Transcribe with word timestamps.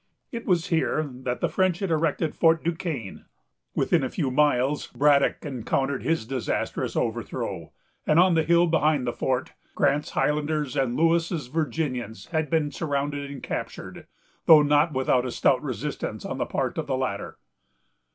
It 0.31 0.47
was 0.47 0.69
here 0.69 1.07
that 1.13 1.41
the 1.41 1.47
French 1.47 1.77
had 1.77 1.91
erected 1.91 2.33
Fort 2.33 2.63
du 2.63 2.71
Quesne. 2.73 3.25
Within 3.75 4.03
a 4.03 4.09
few 4.09 4.31
miles, 4.31 4.87
Braddock 4.87 5.45
encountered 5.45 6.01
his 6.01 6.25
disastrous 6.25 6.95
overthrow; 6.95 7.71
and 8.07 8.17
on 8.19 8.33
the 8.33 8.41
hill 8.41 8.65
behind 8.65 9.05
the 9.05 9.13
fort, 9.13 9.53
Grant's 9.75 10.09
Highlanders 10.09 10.75
and 10.75 10.95
Lewis's 10.97 11.45
Virginians 11.49 12.25
had 12.31 12.49
been 12.49 12.71
surrounded 12.71 13.29
and 13.29 13.43
captured, 13.43 14.07
though 14.47 14.63
not 14.63 14.91
without 14.91 15.23
a 15.23 15.29
stout 15.31 15.61
resistance 15.61 16.25
on 16.25 16.39
the 16.39 16.47
part 16.47 16.79
of 16.79 16.87
the 16.87 16.97
latter. 16.97 17.37